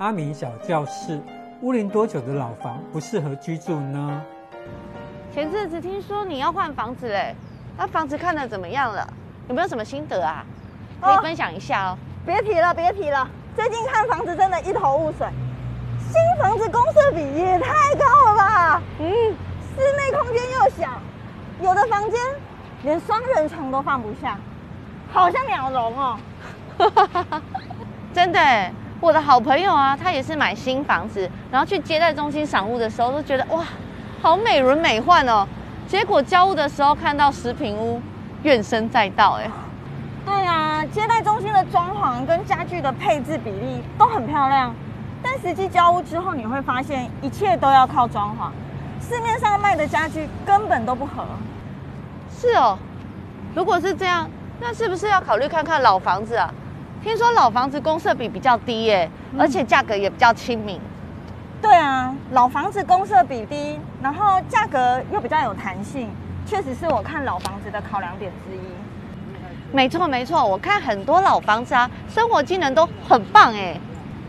[0.00, 1.20] 阿明小教室：
[1.60, 4.22] 屋龄多久的老房不适合居住呢？
[5.30, 7.34] 前阵子听说你要换房子嘞，
[7.76, 9.06] 那房子看的怎么样了？
[9.50, 10.42] 有没有什么心得啊？
[11.02, 11.98] 可以分享一下哦。
[12.24, 15.28] 别提了，别提了，最近看房子真的一头雾水。
[15.98, 18.82] 新房子公设比也太高了吧？
[19.00, 20.98] 嗯，室内空间又小，
[21.60, 22.18] 有的房间
[22.84, 24.38] 连双人床都放不下，
[25.12, 26.18] 好像鸟笼哦。
[28.14, 28.40] 真的，
[29.00, 33.64] 我的好朋友啊，他也是买新房子，然后去接待中心赏屋的时候，都觉得哇，
[34.20, 35.48] 好美轮美奂哦。
[35.88, 38.00] 结果交屋的时候看到实坪屋，
[38.42, 39.50] 怨声载道哎。
[40.26, 44.74] 对啊，接待中心的装潢跟家具的配置比例都很漂亮。
[45.22, 48.50] 但实际交屋之后，你会发现一切都要靠装潢，
[49.02, 51.24] 市面上卖的家具根本都不合。
[52.30, 52.78] 是哦，
[53.54, 54.28] 如果是这样，
[54.60, 56.52] 那是不是要考虑看看老房子啊？
[57.02, 60.78] 听说老房子公设比比较低耶，而且价格也比较亲民。
[61.62, 66.10] 对啊，老房子公设比低，然后价格又比较有弹性，
[66.46, 68.60] 确实是我看老房子的考量点之一。
[69.72, 73.78] 没错没错，我看很多老房子啊，生活机能都很棒哎。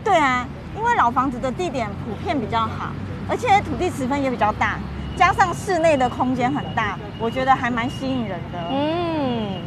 [0.02, 0.46] 对啊。
[0.74, 2.90] 因为老房子的地点普遍比较好，
[3.28, 4.78] 而且土地持分也比较大，
[5.14, 8.58] 加上室内的空间很大，我觉得还蛮吸引人的。
[8.70, 9.60] 嗯，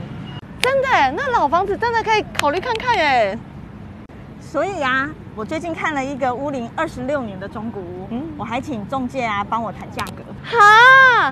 [0.66, 3.38] 真的，那老房子真的可以考虑看看耶。
[4.42, 10.24] 所以啊，我最近看了一个屋龄二十六年的中古屋，嗯，我还请中介啊帮我谈价格。
[10.44, 11.32] 哈，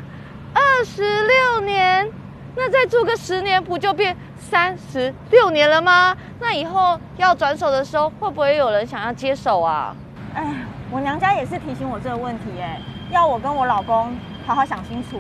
[0.53, 2.07] 二十六年，
[2.55, 4.15] 那再住个十年不就变？
[4.37, 6.15] 三十六年了吗？
[6.39, 9.95] 那以后要转手的时候，会不会有人想要接手啊？
[10.35, 10.45] 哎，
[10.91, 15.19] 我娘家也是提醒我这个问题，哎，要我跟我老公好好想清楚。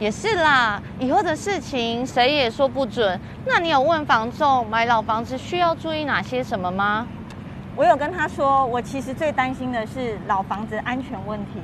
[0.00, 3.20] 也是啦，以后的事情谁也说不准。
[3.46, 7.06] 那你有问房仲买老房子需要注意哪些什么吗？
[7.76, 11.60] 我有跟他说，我其实最担心的是老房子安全问题。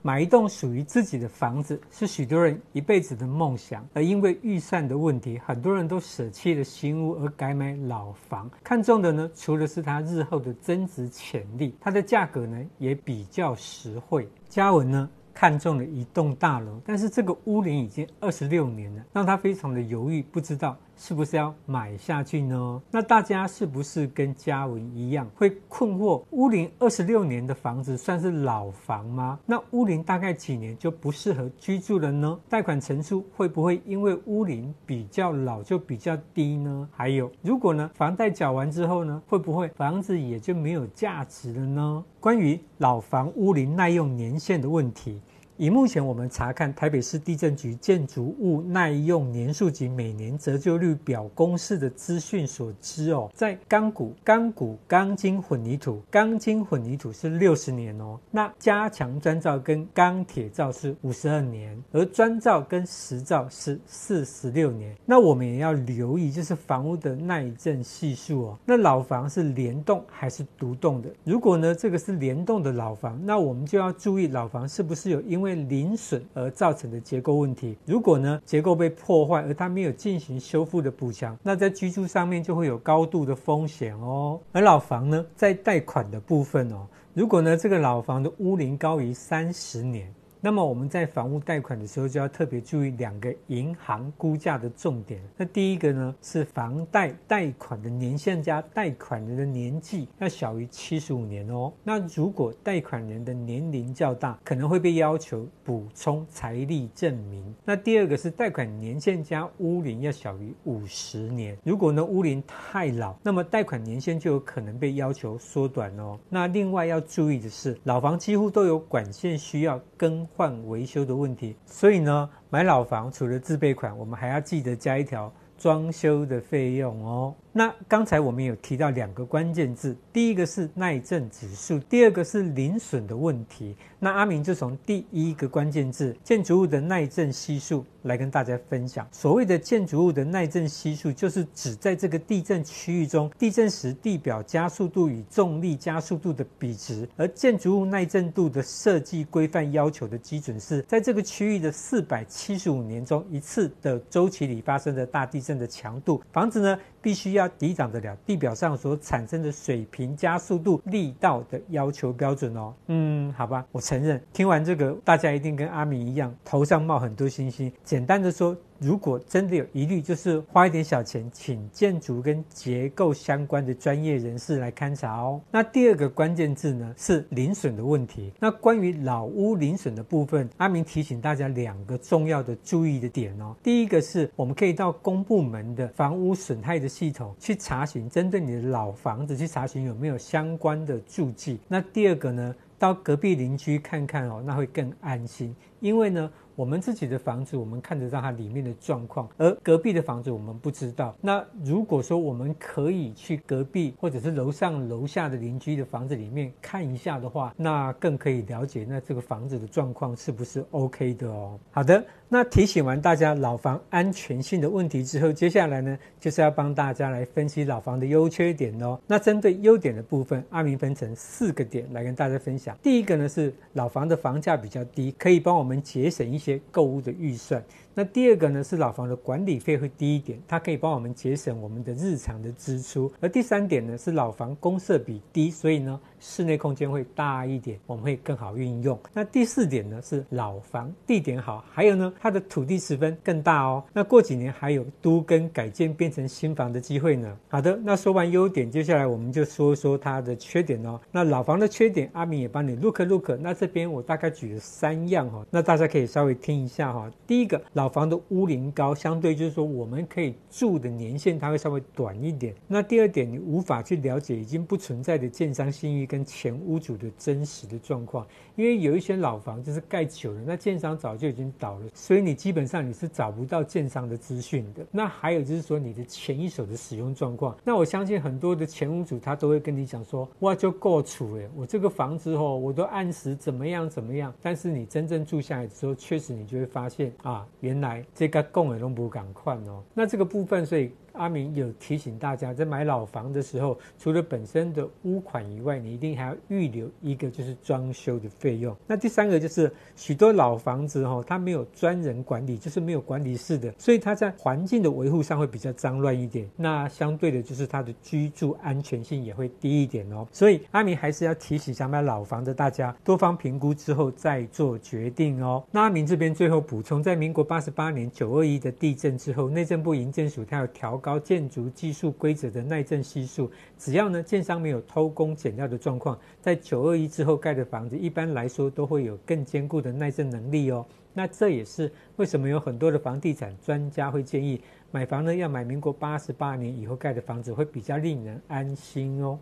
[0.00, 8.50] 买一栋属于自己的房子是许多人一辈子的梦想，而因为预算的问题，很多人都舍弃了新屋而改买老房。
[8.64, 14.26] 看中的呢，除了是它日后的增值潜力，它的价格呢也比较实惠。
[14.48, 22.82] 嘉文呢，看中了一栋大楼，但是这个屋龄已经二十六年了，让他非常的犹豫，不知道是不是要买下去呢？
[22.90, 26.22] 那大家是不是跟嘉文一样会困惑？
[26.30, 29.38] 屋龄二十六年的房子算是老房吗？
[29.44, 32.38] 那屋龄大概几年就不适合居住了呢？
[32.48, 36.88] 贷款成数会不会因为屋龄比较老就比较低呢？
[36.92, 42.04] 还有，如果呢房贷缴完之后呢，会不会房子也就没有价值了呢？
[42.20, 45.20] 关于老房屋龄耐用年限的问题。
[45.58, 64.94] 以目前我们查看台北市地震局建筑物耐用年数及每年折旧率表公示的资讯所知哦，在钢骨、钢骨、钢筋混凝土、钢筋混凝土是六十年哦，那加强砖造跟钢铁造是五十二年，而砖造跟石造是四十六年。
[65.06, 68.58] 那我们也要留意，就是房屋的耐震系数哦。
[68.66, 71.08] 那老房是联栋还是独栋的？
[71.24, 84.40] 如果呢这个是联栋的老房，那我们就要注意老房是不是有因为为零损而造成的结构问题，如果呢结构被破坏，而它没有进行修复的补强，那在居住上面就会有高度的风险哦。
[84.52, 90.12] 而老房呢，在贷款的部分哦，如果呢这个老房的屋龄高于三十年。
[90.46, 95.20] 那么我们在房屋贷款的时候就要特别注意两个银行估价的重点。
[95.36, 101.72] 那第一个呢是房贷贷款的年限加贷款人的年纪要小于七十五年哦。
[101.82, 107.52] 那如果贷款人的年龄较大，可能会被要求补充财力证明。
[107.64, 111.58] 那第二个是贷款年限加屋龄要小于五十年。
[111.64, 116.16] 如果呢屋龄太老，那么贷款年限就有可能被要求缩短哦。
[116.28, 127.34] 那另外要注意的是，老房几乎都有管线需要更换维修的问题，所以呢，买老房除了自备款，我们还要记得加一条装修的费用哦。
[127.56, 133.74] 那刚才我们有提到两个关键字，第一个是耐震指数，第二个是零损的问题。
[133.98, 139.08] 那阿明就从第一个关键字建筑物的耐震系数来跟大家分享。
[139.10, 147.08] 所谓的建筑物的耐震系数，就是指在这个地震区域中，地震时地表加速度与重力加速度的比值。
[147.16, 156.22] 而建筑物耐震度的设计规范要求的基准是在这个区域的四百七十五年中一次的周期里发生的大地震的强度。
[156.30, 162.74] 房子呢，必须要抵挡得了地表上所产生的水平加速度力道的要求标准哦。
[162.88, 167.72] 嗯，好吧，我承认，听完这个，大家一定跟阿明一样，头上冒很多星星。
[167.84, 175.40] 简单的说，如果真的有疑虑，就是花一点小钱，请建筑跟结构相关的专业人士来勘察哦。
[175.50, 178.32] 那第二个关键字呢是零损的问题。
[178.38, 183.54] 那关于老屋零损的部分，阿明提醒大家两个重要的注意的点哦。
[183.62, 191.58] 第一个是我们可以到公部门的房屋损害的系统去查询，针对你的老房子去查询有没有相关的注记。
[191.68, 196.30] 那第二个呢，到隔壁邻居看看哦，那会更安心，因为呢。
[196.56, 201.14] 我们自己的房子，我们看得到它里面的状况，而隔壁的房子我们不知道。
[201.20, 211.58] 那如果说我们可以去隔壁或者是楼上楼下的邻居的房子里面看一下的话，那更可以了解那这个房子的状况是不是 OK 的哦。
[211.70, 218.98] 好的，那提醒完大家老房安全性的问题之后，接下来呢就是要帮大家来分析老房的优缺点哦。
[219.06, 222.74] 那针对优点的部分，阿明分成四个点来跟大家分享。
[222.82, 226.60] 第一个呢是老房的房价比较低，可以帮我们节省一些些。
[226.70, 227.64] 购物的预算。
[227.98, 233.10] 那第二个呢是老房的管理费会低一点，它可以帮我们节省我们的日常的支出。
[233.20, 238.98] 而第三点呢是老房公设比低，所以呢室内空间会大一点，我们会更好运用。
[239.14, 243.82] 那第四点呢是老房地点好，还有呢它的土地十分更大哦。
[243.94, 247.34] 那过几年还有都更改建变成新房的机会呢。
[247.48, 251.00] 好的，那说完优点，接下来我们就说说它的缺点哦。
[251.10, 253.30] 那老房的缺点，阿明也帮你 look look。
[253.40, 257.10] 那这边我大概举了三样哈，那大家可以稍微听一下哈。
[257.26, 257.85] 第一个老。
[257.86, 262.52] 老房的屋龄高，相对就是说我们可以住的年限，它会稍微短一点。
[262.66, 274.84] 那第二点，你无法去了解已经不存在的建商信誉跟前屋主的真实的状况，因为有一些老房就是盖久了，那建商早就已经倒了，所以你基本上你是找不到建商的资讯的。
[274.90, 284.34] 那还有就是说你的前一手的使用状况，那我相信很多的前屋主他都会跟你讲说，哇，就够处了，我这个房子哦，我都按时怎么样怎么样。
[284.42, 290.92] 但是你真正住下来之后，确实你就会发现啊，原来这个供的都不赶快哦，那这个部分，所以。
[291.16, 298.76] 阿明有提醒大家，在买老房的时候，除了本身的屋款以外，你一定还要预留一个就是装修的费用。
[298.86, 306.48] 那第三个就是许多老房子哈，它没有专人管理，就是没有管理室的，所以它在环境的维护上会比较脏乱一点。
[306.54, 310.26] 那相对的，就是它的居住安全性也会低一点哦。
[310.32, 315.64] 所以阿明还是要提醒想买老房的大家，多方评估之后再做决定哦。
[315.70, 321.00] 那阿明这边最后补充，在民国八十八年九二一的地震之后，内政部营建署它有调。
[321.06, 323.48] 高建筑技术规则的耐震系数，
[323.78, 330.84] 只要呢建商没有偷工减料的状况，在九二一之后盖的房子，一般来说都会有更坚固的耐震能力哦。
[331.14, 334.60] 那这也是为什么有很多的房地产专家会建议
[334.90, 339.38] 买房呢，要买民国八十八年以后盖的房子，会比较令人安心哦。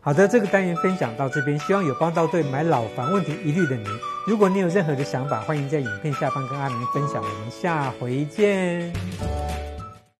[0.00, 3.84] 好的，这个单元分享到这边，希望有帮到对买老房问题疑虑的你。
[4.28, 7.20] 如果你有任何的想法，欢迎在影片下方跟阿明分享。
[7.20, 8.92] 我们下回见。